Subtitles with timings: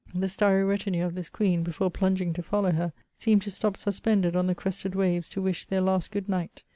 [0.15, 4.35] The starry retinue of this queen, before plunging to follow her, seem to stop suspended
[4.35, 6.63] on the crested waves to wish their last good night.